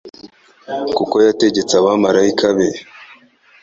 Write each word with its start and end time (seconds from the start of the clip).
kuko 0.97 1.15
yategetse 1.27 1.73
abamalayika 1.77 2.47
be 2.57 2.67